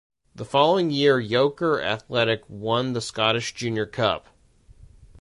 [0.33, 4.25] The following year Yoker Athletic won the Scottish Junior Cup.